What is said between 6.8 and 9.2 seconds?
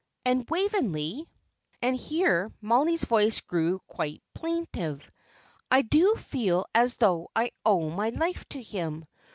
though I owe my life to him.